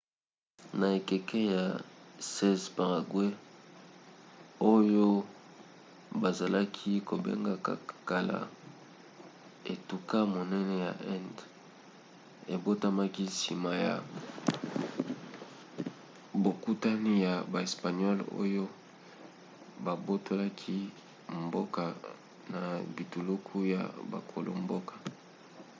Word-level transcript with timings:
na 0.79 0.87
ekeke 0.97 1.39
ya 1.55 1.65
16 2.19 2.75
paraguay 2.77 3.31
oyo 4.73 5.07
bazalaki 6.21 6.91
kobenga 7.09 7.53
kala 8.09 8.37
etuka 9.73 10.17
monene 10.33 10.75
ya 10.85 10.93
indes 11.15 11.49
ebotamaki 12.53 13.23
nsima 13.31 13.71
ya 13.85 13.93
bokutani 16.43 17.13
ya 17.25 17.33
baespagnole 17.51 18.23
oyo 18.43 18.63
babotolaki 19.85 20.77
mboka 21.43 21.83
na 22.53 22.61
bituluku 22.95 23.55
ya 23.73 23.81
bakolo-mboka 24.11 24.95